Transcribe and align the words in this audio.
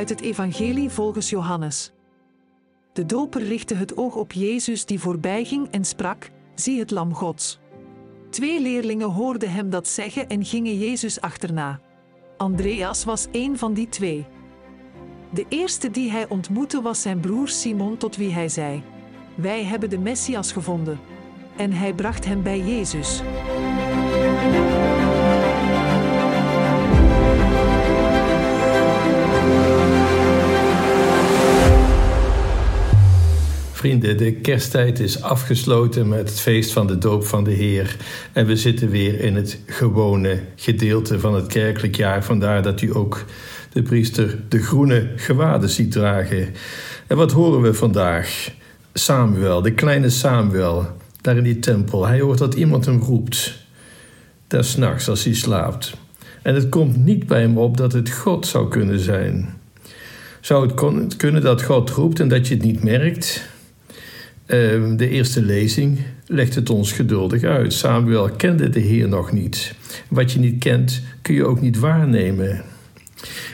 uit 0.00 0.08
het 0.08 0.20
Evangelie 0.20 0.90
volgens 0.90 1.30
Johannes. 1.30 1.92
De 2.92 3.06
doper 3.06 3.42
richtte 3.42 3.74
het 3.74 3.96
oog 3.96 4.16
op 4.16 4.32
Jezus 4.32 4.84
die 4.84 5.00
voorbijging 5.00 5.68
en 5.70 5.84
sprak: 5.84 6.30
Zie 6.54 6.78
het 6.78 6.90
lam 6.90 7.14
Gods. 7.14 7.58
Twee 8.30 8.60
leerlingen 8.60 9.10
hoorden 9.10 9.50
hem 9.52 9.70
dat 9.70 9.88
zeggen 9.88 10.28
en 10.28 10.44
gingen 10.44 10.78
Jezus 10.78 11.20
achterna. 11.20 11.80
Andreas 12.36 13.04
was 13.04 13.26
een 13.32 13.58
van 13.58 13.74
die 13.74 13.88
twee. 13.88 14.26
De 15.30 15.46
eerste 15.48 15.90
die 15.90 16.10
hij 16.10 16.28
ontmoette 16.28 16.82
was 16.82 17.02
zijn 17.02 17.20
broer 17.20 17.48
Simon, 17.48 17.96
tot 17.96 18.16
wie 18.16 18.32
hij 18.32 18.48
zei: 18.48 18.82
Wij 19.34 19.64
hebben 19.64 19.90
de 19.90 19.98
Messias 19.98 20.52
gevonden. 20.52 21.00
En 21.56 21.72
hij 21.72 21.94
bracht 21.94 22.24
hem 22.24 22.42
bij 22.42 22.60
Jezus. 22.60 23.22
Vrienden, 33.80 34.16
de 34.16 34.32
kersttijd 34.32 34.98
is 35.00 35.22
afgesloten 35.22 36.08
met 36.08 36.28
het 36.28 36.40
feest 36.40 36.72
van 36.72 36.86
de 36.86 36.98
doop 36.98 37.26
van 37.26 37.44
de 37.44 37.50
Heer. 37.50 37.96
En 38.32 38.46
we 38.46 38.56
zitten 38.56 38.90
weer 38.90 39.20
in 39.20 39.34
het 39.34 39.60
gewone 39.66 40.40
gedeelte 40.56 41.20
van 41.20 41.34
het 41.34 41.46
kerkelijk 41.46 41.96
jaar. 41.96 42.24
Vandaar 42.24 42.62
dat 42.62 42.80
u 42.80 42.96
ook 42.96 43.24
de 43.72 43.82
priester 43.82 44.38
de 44.48 44.62
groene 44.62 45.08
gewaden 45.16 45.68
ziet 45.68 45.92
dragen. 45.92 46.54
En 47.06 47.16
wat 47.16 47.32
horen 47.32 47.60
we 47.60 47.74
vandaag? 47.74 48.50
Samuel, 48.94 49.62
de 49.62 49.74
kleine 49.74 50.10
Samuel, 50.10 50.86
daar 51.20 51.36
in 51.36 51.44
die 51.44 51.58
tempel. 51.58 52.06
Hij 52.06 52.20
hoort 52.20 52.38
dat 52.38 52.54
iemand 52.54 52.84
hem 52.84 53.00
roept. 53.00 53.58
Daar 54.46 54.64
s'nachts 54.64 55.08
als 55.08 55.24
hij 55.24 55.34
slaapt. 55.34 55.96
En 56.42 56.54
het 56.54 56.68
komt 56.68 57.04
niet 57.04 57.26
bij 57.26 57.40
hem 57.40 57.58
op 57.58 57.76
dat 57.76 57.92
het 57.92 58.10
God 58.10 58.46
zou 58.46 58.68
kunnen 58.68 58.98
zijn. 58.98 59.58
Zou 60.40 60.66
het 60.66 61.16
kunnen 61.16 61.42
dat 61.42 61.62
God 61.62 61.90
roept 61.90 62.20
en 62.20 62.28
dat 62.28 62.48
je 62.48 62.54
het 62.54 62.64
niet 62.64 62.82
merkt? 62.82 63.48
Ehm, 64.50 64.96
de 64.96 65.08
eerste 65.08 65.42
lezing 65.42 65.98
legt 66.26 66.54
het 66.54 66.70
ons 66.70 66.92
geduldig 66.92 67.42
uit. 67.42 67.72
Samuel 67.72 68.30
kende 68.30 68.68
de 68.68 68.80
Heer 68.80 69.08
nog 69.08 69.32
niet. 69.32 69.74
Wat 70.08 70.32
je 70.32 70.38
niet 70.38 70.58
kent, 70.58 71.02
kun 71.22 71.34
je 71.34 71.44
ook 71.44 71.60
niet 71.60 71.78
waarnemen. 71.78 72.62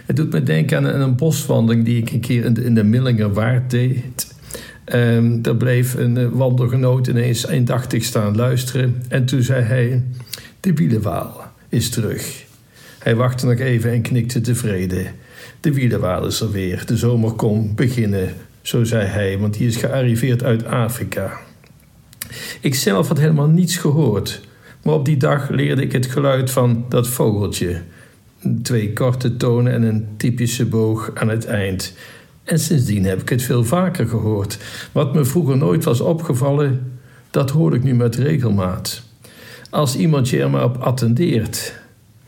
Het 0.06 0.16
doet 0.16 0.32
me 0.32 0.42
denken 0.42 0.78
aan 0.78 1.00
een 1.00 1.16
boswandeling 1.16 1.84
die 1.84 2.02
ik 2.02 2.10
een 2.10 2.20
keer 2.20 2.44
in 2.44 2.74
de, 2.74 2.84
Millingerwaard 2.84 3.70
deed. 3.70 4.34
Um, 4.94 5.42
daar 5.42 5.56
bleef 5.56 5.94
een 5.94 6.16
eh, 6.16 6.26
wandelgenoot 6.30 7.06
ineens 7.06 7.46
eendachtig 7.46 8.04
staan 8.04 8.36
luisteren. 8.36 9.02
En 9.08 9.24
toen 9.24 9.42
zei 9.42 9.62
hij: 9.62 10.02
De 10.60 10.74
wielenwaal 10.74 11.52
is 11.68 11.90
terug. 11.90 12.44
Hij 12.98 13.14
wachtte 13.14 13.46
nog 13.46 13.58
even 13.58 13.90
en 13.90 14.02
knikte 14.02 14.40
tevreden. 14.40 15.06
De 15.60 15.72
wielenwaal 15.72 16.26
is 16.26 16.40
er 16.40 16.50
weer. 16.50 16.82
De 16.86 16.96
zomer 16.96 17.32
kon 17.32 17.74
beginnen 17.74 18.34
zo 18.66 18.84
zei 18.84 19.06
hij, 19.06 19.38
want 19.38 19.54
die 19.54 19.66
is 19.66 19.76
gearriveerd 19.76 20.42
uit 20.42 20.64
Afrika. 20.64 21.38
Ik 22.60 22.74
zelf 22.74 23.08
had 23.08 23.18
helemaal 23.18 23.48
niets 23.48 23.76
gehoord, 23.76 24.40
maar 24.82 24.94
op 24.94 25.04
die 25.04 25.16
dag 25.16 25.48
leerde 25.48 25.82
ik 25.82 25.92
het 25.92 26.06
geluid 26.06 26.50
van 26.50 26.84
dat 26.88 27.08
vogeltje. 27.08 27.82
Twee 28.62 28.92
korte 28.92 29.36
tonen 29.36 29.72
en 29.72 29.82
een 29.82 30.08
typische 30.16 30.66
boog 30.66 31.10
aan 31.14 31.28
het 31.28 31.44
eind. 31.44 31.94
En 32.44 32.58
sindsdien 32.58 33.04
heb 33.04 33.20
ik 33.20 33.28
het 33.28 33.42
veel 33.42 33.64
vaker 33.64 34.08
gehoord. 34.08 34.58
Wat 34.92 35.14
me 35.14 35.24
vroeger 35.24 35.56
nooit 35.56 35.84
was 35.84 36.00
opgevallen, 36.00 36.92
dat 37.30 37.50
hoor 37.50 37.74
ik 37.74 37.82
nu 37.82 37.94
met 37.94 38.16
regelmaat. 38.16 39.02
Als 39.70 39.96
iemand 39.96 40.28
je 40.28 40.40
er 40.40 40.50
maar 40.50 40.64
op 40.64 40.76
attendeert, 40.76 41.74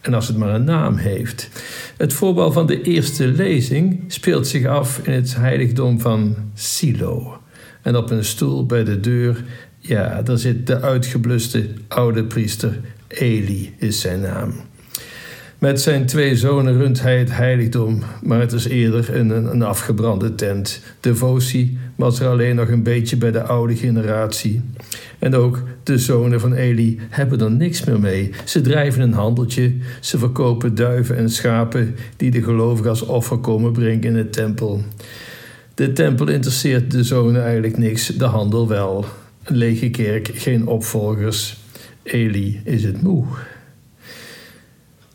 en 0.09 0.14
als 0.14 0.28
het 0.28 0.37
maar 0.37 0.55
een 0.55 0.64
naam 0.64 0.97
heeft. 0.97 1.48
Het 1.97 2.12
voorbeeld 2.12 2.53
van 2.53 2.67
de 2.67 2.83
eerste 2.83 3.27
lezing 3.27 4.05
speelt 4.06 4.47
zich 4.47 4.67
af 4.67 4.98
in 4.98 5.13
het 5.13 5.36
heiligdom 5.36 6.01
van 6.01 6.36
Silo. 6.55 7.41
En 7.83 7.96
op 7.96 8.11
een 8.11 8.24
stoel 8.24 8.67
bij 8.67 8.85
de 8.85 9.01
deur, 9.01 9.45
ja, 9.79 10.23
daar 10.23 10.39
zit 10.39 10.67
de 10.67 10.80
uitgebluste 10.80 11.69
oude 11.89 12.24
priester 12.24 12.80
Eli, 13.08 13.74
is 13.79 14.01
zijn 14.01 14.20
naam. 14.20 14.67
Met 15.58 15.80
zijn 15.80 16.07
twee 16.07 16.36
zonen 16.36 16.79
runt 16.79 17.02
hij 17.02 17.19
het 17.19 17.33
heiligdom, 17.33 18.02
maar 18.23 18.41
het 18.41 18.52
is 18.52 18.69
eerder 18.69 19.17
een, 19.17 19.30
een 19.30 19.63
afgebrande 19.63 20.35
tent. 20.35 20.83
Devotie 21.01 21.79
was 21.96 22.20
er 22.20 22.29
alleen 22.29 22.57
nog 22.57 22.69
een 22.69 22.83
beetje 22.83 23.17
bij 23.17 23.30
de 23.30 23.42
oude 23.42 23.77
generatie. 23.77 24.61
En 25.19 25.35
ook 25.35 25.63
de 25.83 25.98
zonen 25.98 26.41
van 26.41 26.55
Eli 26.55 27.01
hebben 27.08 27.41
er 27.41 27.51
niks 27.51 27.85
meer 27.85 28.01
mee. 28.01 28.30
Ze 28.45 28.61
drijven 28.61 29.02
een 29.02 29.13
handeltje, 29.13 29.73
ze 30.01 30.19
verkopen 30.19 30.74
duiven 30.74 31.17
en 31.17 31.30
schapen 31.30 31.96
die 32.17 32.30
de 32.30 32.42
gelovigen 32.42 32.90
als 32.90 33.02
offer 33.02 33.39
komen 33.39 33.73
brengen 33.73 34.02
in 34.02 34.14
de 34.14 34.30
tempel. 34.30 34.83
De 35.75 35.92
tempel 35.92 36.29
interesseert 36.29 36.90
de 36.90 37.05
zonen 37.05 37.42
eigenlijk 37.42 37.79
niks, 37.79 38.07
de 38.07 38.25
handel 38.25 38.69
wel. 38.69 39.05
Een 39.45 39.57
lege 39.57 39.90
kerk, 39.90 40.30
geen 40.35 40.67
opvolgers. 40.67 41.57
Eli 42.02 42.61
is 42.64 42.85
het 42.85 43.02
moe. 43.02 43.25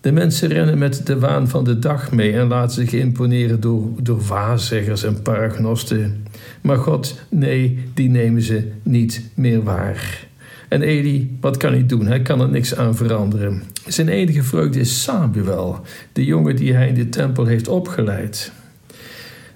De 0.04 0.12
mensen 0.12 0.50
rennen 0.50 0.78
met 0.78 1.06
de 1.06 1.20
waan 1.20 1.48
van 1.48 1.64
de 1.64 1.80
dag 1.80 2.12
mee 2.12 2.34
en 2.34 2.48
laten 2.48 2.76
zich 2.76 2.92
imponeren 2.92 3.60
door, 3.60 3.90
door 4.02 4.22
waarzeggers 4.22 5.04
en 5.04 5.22
paragnosten. 5.22 6.26
Maar 6.62 6.78
God, 6.78 7.20
nee, 7.30 7.84
die 7.94 8.10
nemen 8.10 8.42
ze 8.42 8.72
niet 8.82 9.30
meer 9.34 9.64
waar. 9.64 10.28
En 10.68 10.82
Eli, 10.82 11.38
wat 11.42 11.58
kan 11.58 11.72
hij 11.72 11.86
doen? 11.86 12.06
Hij 12.06 12.22
kan 12.22 12.42
er 12.42 12.50
niks 12.50 12.76
aan 12.76 12.96
veranderen. 12.96 13.64
Zijn 13.88 14.10
enige 14.10 14.44
vreugde 14.44 14.80
is 14.80 15.04
Samuel, 15.04 15.80
de 16.14 16.26
jongen 16.26 16.56
die 16.56 16.74
hij 16.74 16.88
in 16.88 16.96
de 16.96 17.10
tempel 17.10 17.46
heeft 17.46 17.68
opgeleid. 17.68 18.52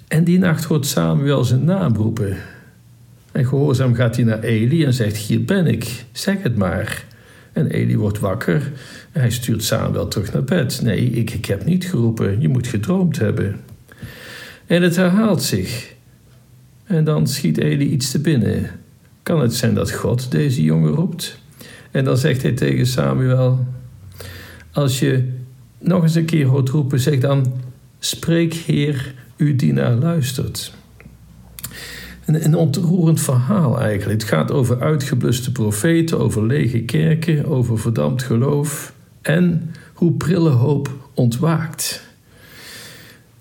En 0.08 0.24
die 0.24 0.40
nacht 0.40 0.64
hoort 0.64 0.86
Samuel 0.86 1.44
zijn 1.44 1.64
naam 1.64 1.96
roepen. 1.96 2.38
En 3.32 3.46
gehoorzaam 3.46 3.96
gaat 3.96 4.16
hij 4.16 4.26
naar 4.26 4.44
Eli 4.44 4.86
en 4.86 4.94
zegt: 4.94 5.18
Hier 5.18 5.44
ben 5.44 5.68
ik, 5.68 6.06
zeg 6.12 6.44
het 6.44 6.58
maar. 6.58 7.06
En 7.58 7.68
Eli 7.68 7.98
wordt 7.98 8.20
wakker. 8.20 8.72
Hij 9.12 9.30
stuurt 9.30 9.64
Samuel 9.64 10.08
terug 10.08 10.34
naar 10.34 10.44
bed. 10.44 10.82
Nee, 10.82 11.10
ik, 11.10 11.32
ik 11.32 11.46
heb 11.46 11.66
niet 11.66 11.86
geroepen, 11.86 12.42
je 12.42 12.48
moet 12.48 12.68
gedroomd 12.68 13.18
hebben. 13.18 13.60
En 14.68 14.82
het 14.82 14.96
herhaalt 14.96 15.44
zich. 15.44 15.94
En 16.84 17.04
dan 17.04 17.28
schiet 17.28 17.58
Eli 17.58 17.86
iets 17.86 18.12
te 18.12 18.20
binnen. 18.20 18.70
Kan 19.24 19.42
het 19.42 19.56
zijn 19.56 19.74
dat 19.74 19.92
God 19.92 20.32
deze 20.32 20.64
jongen 20.64 20.92
roept? 20.92 21.40
En 21.92 22.04
dan 22.04 22.18
zegt 22.18 22.42
hij 22.42 22.54
tegen 22.54 22.86
Samuel: 22.86 23.66
Als 24.72 25.00
je 25.00 25.30
nog 25.80 26.04
eens 26.04 26.16
een 26.16 26.26
keer 26.26 26.46
hoort 26.46 26.70
roepen, 26.70 27.00
zeg 27.00 27.20
dan: 27.20 27.54
Spreek, 28.00 28.54
Heer, 28.54 29.14
uw 29.38 29.56
dienaar 29.56 29.96
luistert. 29.96 30.74
Een, 32.28 32.46
een 32.46 32.56
ontroerend 32.56 33.22
verhaal 33.22 33.80
eigenlijk. 33.80 34.22
Het 34.22 34.30
gaat 34.30 34.52
over 34.52 34.82
uitgebluste 34.82 35.52
profeten, 35.52 36.20
over 36.20 36.46
lege 36.46 36.80
kerken, 36.80 37.46
over 37.46 37.80
verdampt 37.80 38.24
geloof 38.24 38.94
en 39.22 39.72
hoe 39.94 40.12
prille 40.12 40.50
hoop 40.50 40.90
ontwaakt. 41.14 42.06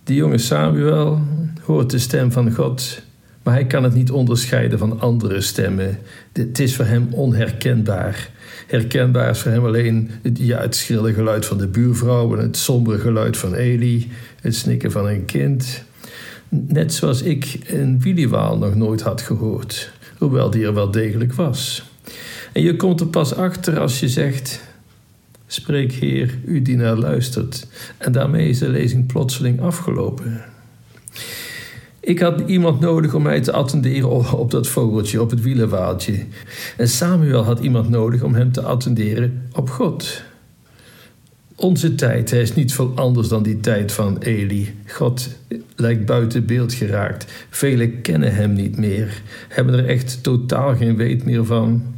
Die 0.04 0.16
jonge 0.16 0.38
Samuel 0.38 1.20
hoort 1.62 1.90
de 1.90 1.98
stem 1.98 2.32
van 2.32 2.52
God, 2.52 3.02
maar 3.42 3.54
hij 3.54 3.66
kan 3.66 3.82
het 3.82 3.94
niet 3.94 4.10
onderscheiden 4.10 4.78
van 4.78 5.00
andere 5.00 5.40
stemmen. 5.40 5.98
Het 6.32 6.58
is 6.58 6.76
voor 6.76 6.84
hem 6.84 7.08
onherkenbaar. 7.10 8.30
Herkenbaar 8.66 9.30
is 9.30 9.38
voor 9.38 9.50
hem 9.50 9.64
alleen 9.64 10.10
het, 10.22 10.38
ja, 10.38 10.66
schrille 10.70 11.12
geluid 11.12 11.46
van 11.46 11.58
de 11.58 11.68
buurvrouw 11.68 12.36
en 12.36 12.42
het 12.42 12.56
sombere 12.56 12.98
geluid 12.98 13.36
van 13.36 13.54
Eli, 13.54 14.10
het 14.40 14.54
snikken 14.54 14.92
van 14.92 15.06
een 15.08 15.24
kind. 15.24 15.84
Net 16.48 16.94
zoals 16.94 17.22
ik 17.22 17.58
een 17.66 18.00
wielenwaal 18.00 18.58
nog 18.58 18.74
nooit 18.74 19.00
had 19.00 19.20
gehoord, 19.20 19.92
hoewel 20.18 20.50
die 20.50 20.64
er 20.64 20.74
wel 20.74 20.90
degelijk 20.90 21.32
was. 21.32 21.90
En 22.52 22.62
je 22.62 22.76
komt 22.76 23.00
er 23.00 23.06
pas 23.06 23.34
achter 23.34 23.78
als 23.80 24.00
je 24.00 24.08
zegt: 24.08 24.60
Spreek, 25.46 25.92
Heer, 25.92 26.38
u 26.44 26.62
die 26.62 26.76
naar 26.76 26.96
luistert. 26.96 27.66
En 27.98 28.12
daarmee 28.12 28.48
is 28.48 28.58
de 28.58 28.68
lezing 28.68 29.06
plotseling 29.06 29.60
afgelopen. 29.60 30.44
Ik 32.00 32.18
had 32.18 32.42
iemand 32.46 32.80
nodig 32.80 33.14
om 33.14 33.22
mij 33.22 33.40
te 33.40 33.52
attenderen 33.52 34.38
op 34.38 34.50
dat 34.50 34.68
vogeltje, 34.68 35.20
op 35.20 35.30
het 35.30 35.42
wielenwaaltje. 35.42 36.24
En 36.76 36.88
Samuel 36.88 37.42
had 37.42 37.60
iemand 37.60 37.88
nodig 37.88 38.22
om 38.22 38.34
hem 38.34 38.52
te 38.52 38.62
attenderen 38.62 39.48
op 39.52 39.70
God. 39.70 40.22
Onze 41.56 41.94
tijd 41.94 42.32
is 42.32 42.54
niet 42.54 42.72
veel 42.74 42.92
anders 42.94 43.28
dan 43.28 43.42
die 43.42 43.60
tijd 43.60 43.92
van 43.92 44.18
Eli. 44.18 44.74
God 44.86 45.28
lijkt 45.76 46.06
buiten 46.06 46.46
beeld 46.46 46.72
geraakt. 46.72 47.32
Velen 47.50 48.00
kennen 48.00 48.34
hem 48.34 48.52
niet 48.52 48.76
meer, 48.76 49.22
hebben 49.48 49.74
er 49.74 49.86
echt 49.86 50.22
totaal 50.22 50.76
geen 50.76 50.96
weet 50.96 51.24
meer 51.24 51.44
van. 51.44 51.94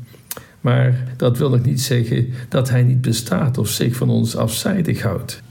Maar 0.61 1.13
dat 1.17 1.39
wil 1.39 1.51
nog 1.51 1.65
niet 1.65 1.81
zeggen 1.81 2.29
dat 2.49 2.71
hij 2.71 2.83
niet 2.83 3.01
bestaat 3.01 3.59
of 3.59 3.69
zich 3.69 3.97
van 3.97 4.11
ons 4.11 4.37
afzijdig 4.37 5.03
houdt. 5.03 5.43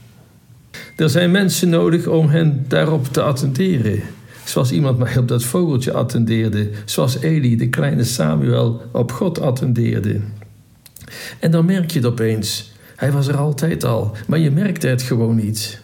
Er 0.96 1.10
zijn 1.10 1.30
mensen 1.30 1.68
nodig 1.68 2.06
om 2.06 2.28
hen 2.28 2.64
daarop 2.68 3.06
te 3.06 3.22
attenderen. 3.22 4.00
Zoals 4.44 4.72
iemand 4.72 4.98
mij 4.98 5.16
op 5.16 5.28
dat 5.28 5.44
vogeltje 5.44 5.92
attendeerde, 5.92 6.70
zoals 6.84 7.20
Eli, 7.20 7.56
de 7.56 7.68
kleine 7.68 8.04
Samuel, 8.04 8.82
op 8.92 9.12
God 9.12 9.40
attendeerde. 9.40 10.20
En 11.38 11.50
dan 11.50 11.64
merk 11.64 11.90
je 11.90 11.98
het 11.98 12.08
opeens. 12.08 12.76
Hij 12.98 13.12
was 13.12 13.28
er 13.28 13.36
altijd 13.36 13.84
al, 13.84 14.16
maar 14.26 14.38
je 14.38 14.50
merkte 14.50 14.86
het 14.86 15.02
gewoon 15.02 15.36
niet. 15.36 15.80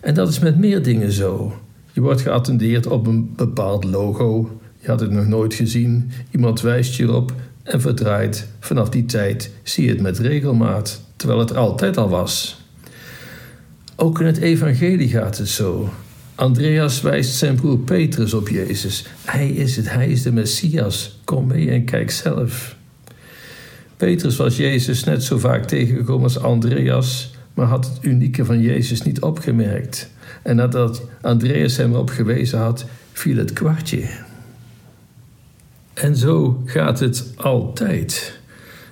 En 0.00 0.14
dat 0.14 0.28
is 0.28 0.38
met 0.38 0.58
meer 0.58 0.82
dingen 0.82 1.12
zo. 1.12 1.60
Je 1.92 2.00
wordt 2.00 2.20
geattendeerd 2.20 2.86
op 2.86 3.06
een 3.06 3.32
bepaald 3.36 3.84
logo. 3.84 4.60
Je 4.78 4.86
had 4.86 5.00
het 5.00 5.10
nog 5.10 5.26
nooit 5.26 5.54
gezien. 5.54 6.10
Iemand 6.30 6.60
wijst 6.60 6.94
je 6.94 7.02
erop 7.02 7.32
en 7.62 7.80
verdraait. 7.80 8.48
Vanaf 8.60 8.88
die 8.88 9.04
tijd 9.04 9.50
zie 9.62 9.84
je 9.84 9.90
het 9.90 10.00
met 10.00 10.18
regelmaat, 10.18 11.00
terwijl 11.16 11.40
het 11.40 11.50
er 11.50 11.56
altijd 11.56 11.96
al 11.96 12.08
was. 12.08 12.64
Ook 13.96 14.20
in 14.20 14.26
het 14.26 14.38
evangelie 14.38 15.08
gaat 15.08 15.38
het 15.38 15.48
zo. 15.48 15.88
Andreas 16.34 17.00
wijst 17.00 17.34
zijn 17.34 17.54
broer 17.54 17.78
Petrus 17.78 18.34
op 18.34 18.48
Jezus. 18.48 19.06
Hij 19.24 19.48
is 19.48 19.76
het, 19.76 19.90
hij 19.92 20.08
is 20.08 20.22
de 20.22 20.32
Messias. 20.32 21.18
Kom 21.24 21.46
mee 21.46 21.70
en 21.70 21.84
kijk 21.84 22.10
zelf. 22.10 22.78
Petrus 24.00 24.36
was 24.36 24.56
Jezus 24.56 25.04
net 25.04 25.24
zo 25.24 25.38
vaak 25.38 25.64
tegengekomen 25.64 26.22
als 26.22 26.38
Andreas, 26.38 27.34
maar 27.54 27.66
had 27.66 27.86
het 27.86 27.98
unieke 28.04 28.44
van 28.44 28.60
Jezus 28.60 29.02
niet 29.02 29.20
opgemerkt. 29.20 30.10
En 30.42 30.56
nadat 30.56 31.02
Andreas 31.20 31.76
hem 31.76 31.92
erop 31.92 32.10
gewezen 32.10 32.58
had, 32.58 32.84
viel 33.12 33.36
het 33.36 33.52
kwartje. 33.52 34.02
En 35.94 36.16
zo 36.16 36.62
gaat 36.64 37.00
het 37.00 37.32
altijd. 37.36 38.40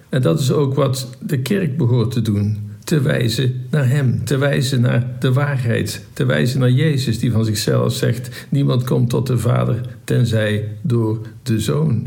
En 0.08 0.22
dat 0.22 0.40
is 0.40 0.52
ook 0.52 0.75
wat 0.75 1.08
de 1.20 1.38
kerk 1.38 1.76
behoort 1.76 2.10
te 2.10 2.22
doen 2.22 2.69
te 2.88 3.00
wijzen 3.00 3.66
naar 3.70 3.88
Hem, 3.88 4.25
te 4.25 4.38
wijzen 4.38 4.81
naar 4.81 5.06
de 5.19 5.32
waarheid, 5.32 6.05
te 6.12 6.25
wijzen 6.25 6.60
naar 6.60 6.70
Jezus 6.70 7.19
die 7.19 7.32
van 7.32 7.44
zichzelf 7.44 7.93
zegt: 7.93 8.46
Niemand 8.49 8.84
komt 8.84 9.10
tot 9.10 9.26
de 9.26 9.38
Vader 9.38 9.81
tenzij 10.05 10.69
door 10.82 11.20
de 11.43 11.60
Zoon. 11.60 12.06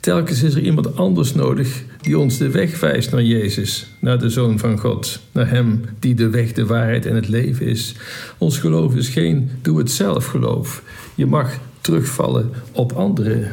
Telkens 0.00 0.42
is 0.42 0.54
er 0.54 0.62
iemand 0.62 0.96
anders 0.96 1.34
nodig 1.34 1.84
die 2.06 2.18
ons 2.18 2.38
de 2.38 2.50
weg 2.50 2.80
wijst 2.80 3.10
naar 3.10 3.22
Jezus, 3.22 3.86
naar 3.98 4.18
de 4.18 4.28
Zoon 4.28 4.58
van 4.58 4.78
God, 4.78 5.20
naar 5.32 5.48
Hem 5.48 5.84
die 5.98 6.14
de 6.14 6.28
weg, 6.30 6.52
de 6.52 6.66
waarheid 6.66 7.06
en 7.06 7.14
het 7.14 7.28
leven 7.28 7.66
is. 7.66 7.94
Ons 8.38 8.58
geloof 8.58 8.94
is 8.94 9.08
geen 9.08 9.50
doe 9.62 9.78
het 9.78 9.90
zelf 9.90 10.26
geloof. 10.26 10.82
Je 11.14 11.26
mag 11.26 11.58
terugvallen 11.80 12.50
op 12.72 12.92
anderen. 12.92 13.50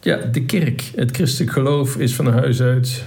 Ja, 0.00 0.16
de 0.16 0.44
kerk, 0.44 0.90
het 0.94 1.16
christelijk 1.16 1.52
geloof 1.52 1.96
is 1.96 2.14
van 2.14 2.26
huis 2.26 2.62
uit. 2.62 3.04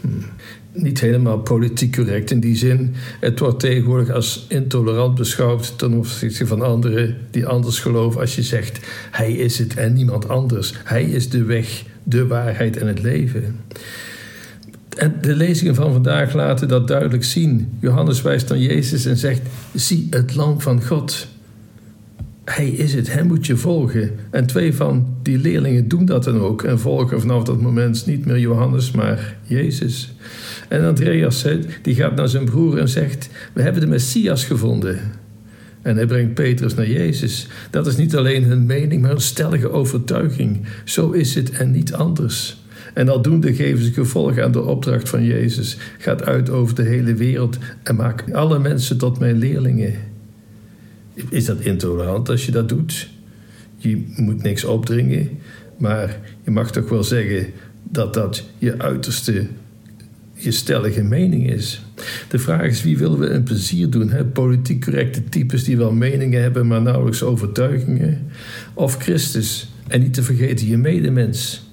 Hmm 0.00 0.24
niet 0.72 1.00
helemaal 1.00 1.38
politiek 1.38 1.96
correct 1.96 2.30
in 2.30 2.40
die 2.40 2.56
zin. 2.56 2.94
Het 3.20 3.38
wordt 3.38 3.60
tegenwoordig 3.60 4.10
als 4.10 4.46
intolerant 4.48 5.14
beschouwd 5.14 5.78
ten 5.78 5.92
opzichte 5.92 6.46
van 6.46 6.62
anderen 6.62 7.16
die 7.30 7.46
anders 7.46 7.78
geloven 7.78 8.20
als 8.20 8.34
je 8.34 8.42
zegt 8.42 8.80
hij 9.10 9.32
is 9.32 9.58
het 9.58 9.74
en 9.74 9.92
niemand 9.92 10.28
anders. 10.28 10.74
Hij 10.84 11.04
is 11.04 11.28
de 11.28 11.42
weg, 11.42 11.82
de 12.02 12.26
waarheid 12.26 12.76
en 12.76 12.86
het 12.86 13.02
leven. 13.02 13.56
En 14.96 15.14
de 15.20 15.36
lezingen 15.36 15.74
van 15.74 15.92
vandaag 15.92 16.32
laten 16.32 16.68
dat 16.68 16.88
duidelijk 16.88 17.24
zien. 17.24 17.68
Johannes 17.80 18.22
wijst 18.22 18.48
naar 18.48 18.58
Jezus 18.58 19.04
en 19.04 19.16
zegt: 19.16 19.40
Zie 19.74 20.06
het 20.10 20.34
lam 20.34 20.60
van 20.60 20.84
God. 20.84 21.26
Hij 22.44 22.68
is 22.68 22.94
het, 22.94 23.12
hem 23.12 23.26
moet 23.26 23.46
je 23.46 23.56
volgen. 23.56 24.10
En 24.30 24.46
twee 24.46 24.74
van 24.74 25.06
die 25.22 25.38
leerlingen 25.38 25.88
doen 25.88 26.04
dat 26.04 26.24
dan 26.24 26.40
ook 26.40 26.62
en 26.62 26.78
volgen 26.78 27.20
vanaf 27.20 27.44
dat 27.44 27.60
moment 27.60 28.06
niet 28.06 28.26
meer 28.26 28.38
Johannes, 28.38 28.90
maar 28.90 29.36
Jezus. 29.42 30.14
En 30.68 30.84
Andreas 30.84 31.46
die 31.82 31.94
gaat 31.94 32.16
naar 32.16 32.28
zijn 32.28 32.44
broer 32.44 32.78
en 32.78 32.88
zegt: 32.88 33.28
We 33.52 33.62
hebben 33.62 33.80
de 33.80 33.88
Messias 33.88 34.44
gevonden. 34.44 34.98
En 35.82 35.96
hij 35.96 36.06
brengt 36.06 36.34
Petrus 36.34 36.74
naar 36.74 36.90
Jezus. 36.90 37.46
Dat 37.70 37.86
is 37.86 37.96
niet 37.96 38.16
alleen 38.16 38.44
hun 38.44 38.66
mening, 38.66 39.02
maar 39.02 39.10
een 39.10 39.20
stellige 39.20 39.70
overtuiging. 39.70 40.60
Zo 40.84 41.10
is 41.10 41.34
het 41.34 41.50
en 41.50 41.70
niet 41.70 41.92
anders. 41.92 42.62
En 42.94 43.08
aldoende 43.08 43.54
geven 43.54 43.84
ze 43.84 43.92
gevolg 43.92 44.38
aan 44.38 44.52
de 44.52 44.62
opdracht 44.62 45.08
van 45.08 45.24
Jezus. 45.24 45.76
Gaat 45.98 46.24
uit 46.24 46.50
over 46.50 46.74
de 46.74 46.82
hele 46.82 47.14
wereld 47.14 47.58
en 47.82 47.96
maak 47.96 48.24
alle 48.32 48.58
mensen 48.58 48.98
tot 48.98 49.18
mijn 49.18 49.38
leerlingen. 49.38 49.94
Is 51.28 51.44
dat 51.44 51.60
intolerant 51.60 52.28
als 52.28 52.46
je 52.46 52.52
dat 52.52 52.68
doet? 52.68 53.08
Je 53.76 54.04
moet 54.16 54.42
niks 54.42 54.64
opdringen, 54.64 55.28
maar 55.78 56.18
je 56.44 56.50
mag 56.50 56.70
toch 56.70 56.88
wel 56.88 57.04
zeggen 57.04 57.46
dat 57.82 58.14
dat 58.14 58.44
je 58.58 58.78
uiterste 58.78 59.46
je 60.42 60.50
stellige 60.50 61.02
mening 61.02 61.50
is. 61.50 61.82
De 62.28 62.38
vraag 62.38 62.66
is 62.66 62.82
wie 62.82 62.98
willen 62.98 63.18
we 63.18 63.28
een 63.28 63.42
plezier 63.42 63.90
doen? 63.90 64.10
Hè? 64.10 64.24
Politiek 64.24 64.84
correcte 64.84 65.24
types 65.24 65.64
die 65.64 65.76
wel 65.76 65.92
meningen 65.92 66.42
hebben, 66.42 66.66
maar 66.66 66.82
nauwelijks 66.82 67.22
overtuigingen. 67.22 68.30
Of 68.74 68.96
Christus 68.96 69.72
en 69.88 70.00
niet 70.00 70.14
te 70.14 70.22
vergeten 70.22 70.66
je 70.66 70.76
medemens. 70.76 71.68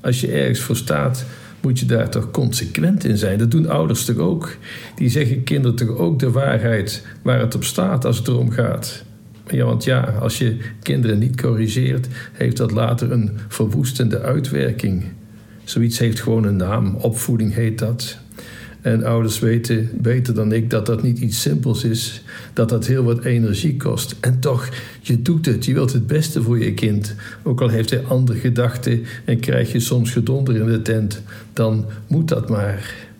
Als 0.00 0.20
je 0.20 0.32
ergens 0.32 0.60
voor 0.60 0.76
staat, 0.76 1.24
moet 1.60 1.78
je 1.78 1.86
daar 1.86 2.10
toch 2.10 2.30
consequent 2.30 3.04
in 3.04 3.18
zijn. 3.18 3.38
Dat 3.38 3.50
doen 3.50 3.68
ouders 3.68 4.04
toch 4.04 4.16
ook. 4.16 4.56
Die 4.96 5.08
zeggen 5.08 5.44
kinderen 5.44 5.76
toch 5.76 5.96
ook 5.96 6.18
de 6.18 6.30
waarheid 6.30 7.06
waar 7.22 7.40
het 7.40 7.54
op 7.54 7.64
staat 7.64 8.04
als 8.04 8.18
het 8.18 8.28
erom 8.28 8.50
gaat. 8.50 9.04
Ja, 9.50 9.64
want 9.64 9.84
ja, 9.84 10.00
als 10.00 10.38
je 10.38 10.56
kinderen 10.82 11.18
niet 11.18 11.40
corrigeert, 11.40 12.08
heeft 12.32 12.56
dat 12.56 12.70
later 12.70 13.12
een 13.12 13.30
verwoestende 13.48 14.20
uitwerking. 14.20 15.04
Zoiets 15.64 15.98
heeft 15.98 16.20
gewoon 16.20 16.44
een 16.44 16.56
naam, 16.56 16.94
opvoeding 16.94 17.54
heet 17.54 17.78
dat. 17.78 18.18
En 18.80 19.04
ouders 19.04 19.38
weten 19.38 19.90
beter 19.94 20.34
dan 20.34 20.52
ik 20.52 20.70
dat 20.70 20.86
dat 20.86 21.02
niet 21.02 21.18
iets 21.18 21.40
simpels 21.40 21.84
is, 21.84 22.22
dat 22.52 22.68
dat 22.68 22.86
heel 22.86 23.04
wat 23.04 23.24
energie 23.24 23.76
kost. 23.76 24.16
En 24.20 24.38
toch, 24.38 24.68
je 25.00 25.22
doet 25.22 25.46
het, 25.46 25.64
je 25.64 25.74
wilt 25.74 25.92
het 25.92 26.06
beste 26.06 26.42
voor 26.42 26.58
je 26.58 26.74
kind. 26.74 27.14
Ook 27.42 27.60
al 27.60 27.68
heeft 27.68 27.90
hij 27.90 28.04
andere 28.04 28.38
gedachten 28.38 29.04
en 29.24 29.40
krijg 29.40 29.72
je 29.72 29.80
soms 29.80 30.10
gedonder 30.10 30.56
in 30.56 30.66
de 30.66 30.82
tent, 30.82 31.22
dan 31.52 31.84
moet 32.06 32.28
dat 32.28 32.48
maar. 32.48 33.10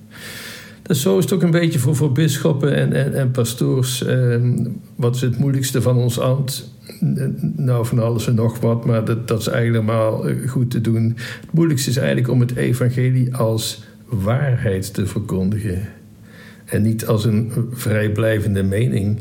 Dus 0.82 1.00
zo 1.00 1.19
is 1.19 1.25
het 1.25 1.32
ook 1.32 1.43
een 1.43 1.50
beetje 1.50 1.79
voor, 1.79 1.96
voor 1.96 2.12
bisschoppen 2.12 2.75
en, 2.75 2.93
en, 2.93 3.14
en 3.14 3.31
pastoors. 3.31 4.05
Ehm, 4.05 4.67
wat 4.96 5.14
is 5.14 5.20
het 5.20 5.38
moeilijkste 5.38 5.82
van 5.82 5.96
ons 5.96 6.19
ambt? 6.19 6.70
nou, 7.56 7.87
van 7.87 7.99
alles 7.99 8.26
en 8.26 8.34
nog 8.34 8.61
wat, 8.61 8.84
maar 8.84 9.05
dat, 9.05 9.29
dat 9.29 9.40
is 9.40 9.46
eigenlijk 9.46 9.84
maar 9.84 10.20
eh, 10.20 10.49
goed 10.49 10.70
te 10.70 10.81
doen. 10.81 11.17
Het 11.40 11.52
moeilijkste 11.52 11.90
is 11.90 11.96
eigenlijk 11.96 12.29
om 12.29 12.40
het 12.40 12.56
evangelie 12.56 13.34
als 13.37 13.82
waarheid 14.05 14.94
te 14.94 15.06
verkondigen. 15.06 15.88
En 16.64 16.82
niet 16.82 17.06
als 17.06 17.25
een 17.25 17.52
vrijblijvende 17.73 18.62
mening. 18.62 19.20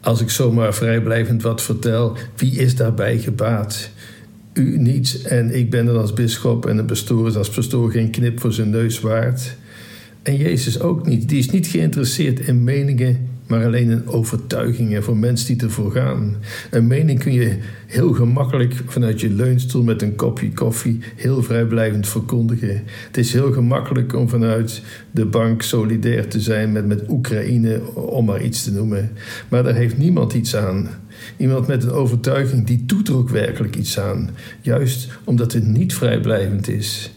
Als 0.00 0.20
ik 0.20 0.30
zomaar 0.30 0.74
vrijblijvend 0.74 1.42
wat 1.42 1.62
vertel, 1.62 2.16
wie 2.36 2.52
is 2.52 2.76
daarbij 2.76 3.18
gebaat? 3.18 3.90
U 4.52 4.78
niet 4.78 5.22
en 5.22 5.54
ik 5.54 5.70
ben 5.70 5.88
er 5.88 5.98
als 5.98 6.12
bischop 6.12 6.66
en 6.66 6.78
een 6.78 6.84
pastoor 6.84 7.26
is 7.26 7.36
als 7.36 7.50
pastoor 7.50 7.90
geen 7.90 8.10
knip 8.10 8.40
voor 8.40 8.52
zijn 8.52 8.70
neus 8.70 9.00
waard. 9.00 9.56
En 10.28 10.36
Jezus 10.36 10.80
ook 10.80 11.06
niet. 11.06 11.28
Die 11.28 11.38
is 11.38 11.50
niet 11.50 11.66
geïnteresseerd 11.66 12.40
in 12.40 12.64
meningen 12.64 13.28
maar 13.48 13.64
alleen 13.64 13.90
in 13.90 14.06
overtuigingen 14.06 15.02
voor 15.02 15.16
mensen 15.16 15.46
die 15.46 15.66
ervoor 15.66 15.92
gaan. 15.92 16.36
Een 16.70 16.86
mening 16.86 17.18
kun 17.18 17.32
je 17.32 17.56
heel 17.86 18.12
gemakkelijk 18.12 18.74
vanuit 18.86 19.20
je 19.20 19.30
leunstoel 19.30 19.82
met 19.82 20.02
een 20.02 20.14
kopje 20.14 20.52
koffie 20.52 20.98
heel 21.16 21.42
vrijblijvend 21.42 22.08
verkondigen. 22.08 22.82
Het 23.06 23.16
is 23.16 23.32
heel 23.32 23.52
gemakkelijk 23.52 24.14
om 24.14 24.28
vanuit 24.28 24.82
de 25.10 25.26
bank 25.26 25.62
solidair 25.62 26.28
te 26.28 26.40
zijn 26.40 26.72
met, 26.72 26.86
met 26.86 27.08
Oekraïne, 27.08 27.94
om 27.94 28.24
maar 28.24 28.42
iets 28.42 28.64
te 28.64 28.72
noemen. 28.72 29.10
Maar 29.48 29.62
daar 29.62 29.74
heeft 29.74 29.98
niemand 29.98 30.32
iets 30.32 30.56
aan. 30.56 30.88
Iemand 31.36 31.66
met 31.66 31.82
een 31.82 31.90
overtuiging 31.90 32.66
die 32.66 32.82
doet 32.86 33.08
er 33.08 33.16
ook 33.16 33.28
werkelijk 33.28 33.76
iets 33.76 33.98
aan, 33.98 34.30
juist 34.60 35.08
omdat 35.24 35.52
het 35.52 35.66
niet 35.66 35.94
vrijblijvend 35.94 36.68
is. 36.68 37.12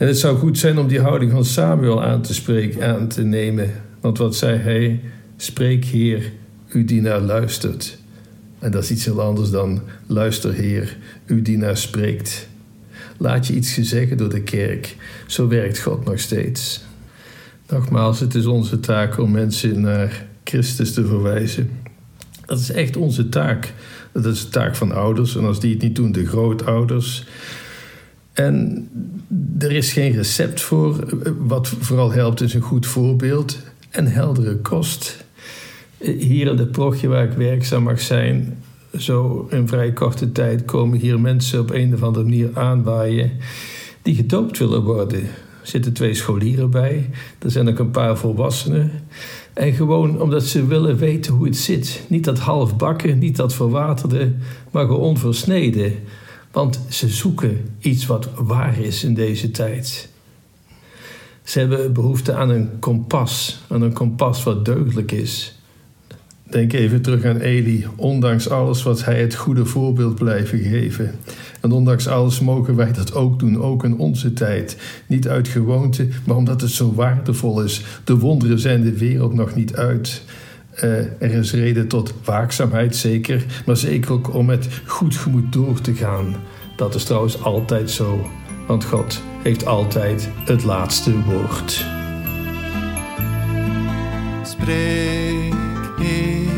En 0.00 0.06
het 0.06 0.18
zou 0.18 0.38
goed 0.38 0.58
zijn 0.58 0.78
om 0.78 0.88
die 0.88 1.00
houding 1.00 1.30
van 1.30 1.44
Samuel 1.44 2.02
aan 2.02 2.22
te 2.22 2.34
spreken, 2.34 2.82
aan 2.82 3.08
te 3.08 3.22
nemen. 3.22 3.70
Want 4.00 4.18
wat 4.18 4.36
zei 4.36 4.58
hij? 4.58 5.00
Spreek, 5.36 5.84
Heer, 5.84 6.32
uw 6.68 6.84
dienaar 6.84 7.20
luistert. 7.20 7.98
En 8.58 8.70
dat 8.70 8.82
is 8.82 8.90
iets 8.90 9.04
heel 9.04 9.20
anders 9.20 9.50
dan 9.50 9.80
luister, 10.06 10.52
Heer, 10.52 10.96
uw 11.26 11.42
dienaar 11.42 11.76
spreekt. 11.76 12.48
Laat 13.16 13.46
je 13.46 13.54
iets 13.54 13.72
gezegd 13.72 14.18
door 14.18 14.28
de 14.28 14.42
kerk. 14.42 14.96
Zo 15.26 15.48
werkt 15.48 15.80
God 15.80 16.04
nog 16.04 16.20
steeds. 16.20 16.84
Nogmaals, 17.68 18.20
het 18.20 18.34
is 18.34 18.46
onze 18.46 18.80
taak 18.80 19.18
om 19.18 19.30
mensen 19.30 19.80
naar 19.80 20.26
Christus 20.44 20.92
te 20.92 21.06
verwijzen. 21.06 21.70
Dat 22.46 22.58
is 22.58 22.70
echt 22.70 22.96
onze 22.96 23.28
taak. 23.28 23.72
Dat 24.12 24.26
is 24.26 24.44
de 24.44 24.50
taak 24.50 24.76
van 24.76 24.92
ouders. 24.92 25.36
En 25.36 25.44
als 25.44 25.60
die 25.60 25.72
het 25.72 25.82
niet 25.82 25.96
doen, 25.96 26.12
de 26.12 26.26
grootouders. 26.26 27.26
En 28.32 28.88
er 29.58 29.72
is 29.72 29.92
geen 29.92 30.12
recept 30.12 30.60
voor. 30.60 31.06
Wat 31.38 31.68
vooral 31.68 32.12
helpt 32.12 32.40
is 32.40 32.54
een 32.54 32.60
goed 32.60 32.86
voorbeeld 32.86 33.58
en 33.90 34.06
heldere 34.06 34.56
kost 34.56 35.24
hier 35.98 36.46
in 36.46 36.56
de 36.56 36.66
progje 36.66 37.08
waar 37.08 37.24
ik 37.24 37.32
werkzaam 37.32 37.82
mag 37.82 38.00
zijn, 38.00 38.58
zo 38.98 39.46
in 39.50 39.68
vrij 39.68 39.92
korte 39.92 40.32
tijd 40.32 40.64
komen 40.64 40.98
hier 40.98 41.20
mensen 41.20 41.60
op 41.60 41.70
een 41.70 41.94
of 41.94 42.02
andere 42.02 42.24
manier 42.24 42.50
aanwaaien 42.54 43.30
die 44.02 44.14
gedoopt 44.14 44.58
willen 44.58 44.82
worden. 44.82 45.20
Er 45.20 45.66
zitten 45.66 45.92
twee 45.92 46.14
scholieren 46.14 46.70
bij, 46.70 47.10
er 47.38 47.50
zijn 47.50 47.68
ook 47.68 47.78
een 47.78 47.90
paar 47.90 48.16
volwassenen. 48.16 48.90
En 49.52 49.72
gewoon 49.72 50.20
omdat 50.20 50.44
ze 50.44 50.66
willen 50.66 50.96
weten 50.96 51.32
hoe 51.32 51.46
het 51.46 51.56
zit. 51.56 52.02
Niet 52.08 52.24
dat 52.24 52.38
halfbakken, 52.38 53.18
niet 53.18 53.36
dat 53.36 53.54
verwaterde, 53.54 54.32
maar 54.70 54.86
gewoon 54.86 55.16
versneden. 55.16 55.92
Want 56.50 56.80
ze 56.88 57.08
zoeken 57.08 57.74
iets 57.78 58.06
wat 58.06 58.28
waar 58.34 58.78
is 58.78 59.04
in 59.04 59.14
deze 59.14 59.50
tijd. 59.50 60.08
Ze 61.42 61.58
hebben 61.58 61.92
behoefte 61.92 62.34
aan 62.34 62.50
een 62.50 62.78
kompas, 62.78 63.60
aan 63.68 63.82
een 63.82 63.92
kompas 63.92 64.42
wat 64.42 64.64
deugdelijk 64.64 65.12
is 65.12 65.60
Denk 66.50 66.72
even 66.72 67.02
terug 67.02 67.24
aan 67.24 67.40
Eli. 67.40 67.86
Ondanks 67.96 68.48
alles 68.48 68.82
wat 68.82 69.04
hij 69.04 69.20
het 69.20 69.34
goede 69.34 69.64
voorbeeld 69.64 70.14
blijven 70.14 70.58
geven. 70.58 71.14
En 71.60 71.72
ondanks 71.72 72.08
alles 72.08 72.40
mogen 72.40 72.76
wij 72.76 72.92
dat 72.92 73.14
ook 73.14 73.38
doen, 73.38 73.62
ook 73.62 73.84
in 73.84 73.98
onze 73.98 74.32
tijd. 74.32 74.76
Niet 75.06 75.28
uit 75.28 75.48
gewoonte, 75.48 76.08
maar 76.24 76.36
omdat 76.36 76.60
het 76.60 76.70
zo 76.70 76.94
waardevol 76.94 77.62
is. 77.62 77.84
De 78.04 78.18
wonderen 78.18 78.58
zijn 78.58 78.82
de 78.82 78.98
wereld 78.98 79.34
nog 79.34 79.54
niet 79.54 79.76
uit. 79.76 80.22
Eh, 80.80 80.98
er 80.98 81.30
is 81.30 81.52
reden 81.52 81.88
tot 81.88 82.14
waakzaamheid, 82.24 82.96
zeker, 82.96 83.44
maar 83.66 83.76
zeker 83.76 84.12
ook 84.12 84.34
om 84.34 84.46
met 84.46 84.68
goed 84.86 85.16
gemoed 85.16 85.52
door 85.52 85.80
te 85.80 85.94
gaan. 85.94 86.36
Dat 86.76 86.94
is 86.94 87.04
trouwens 87.04 87.42
altijd 87.42 87.90
zo, 87.90 88.26
want 88.66 88.84
God 88.84 89.22
heeft 89.42 89.66
altijd 89.66 90.28
het 90.44 90.64
laatste 90.64 91.22
woord. 91.22 91.86
Spreek, 94.42 95.54
Heer, 95.98 96.48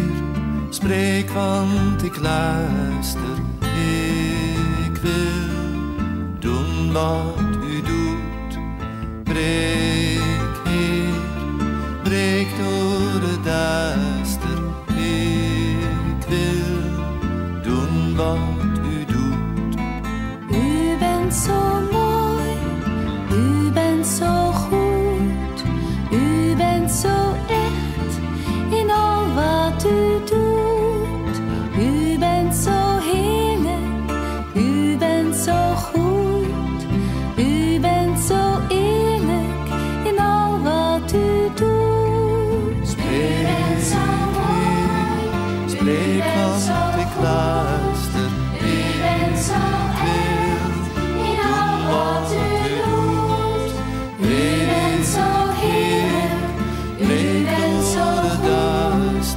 spreek, 0.71 1.31
want 1.31 2.05
ik 2.05 2.17
luister. 2.21 3.21
Ik 4.85 4.97
wil 5.03 5.93
doen 6.39 6.93
wat 6.93 7.39
u 7.71 7.83
doet. 7.83 8.59
Spreek. 9.25 10.12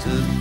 to 0.05 0.34